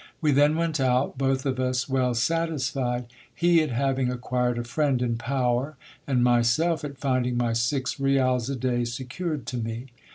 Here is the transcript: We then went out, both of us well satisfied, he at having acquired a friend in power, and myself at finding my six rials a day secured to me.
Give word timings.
We 0.19 0.31
then 0.31 0.55
went 0.55 0.79
out, 0.79 1.19
both 1.19 1.45
of 1.45 1.59
us 1.59 1.87
well 1.87 2.15
satisfied, 2.15 3.05
he 3.35 3.61
at 3.61 3.69
having 3.69 4.11
acquired 4.11 4.57
a 4.57 4.63
friend 4.63 4.99
in 4.99 5.15
power, 5.15 5.77
and 6.07 6.23
myself 6.23 6.83
at 6.83 6.97
finding 6.97 7.37
my 7.37 7.53
six 7.53 7.99
rials 7.99 8.49
a 8.49 8.55
day 8.55 8.83
secured 8.83 9.45
to 9.45 9.57
me. 9.57 9.89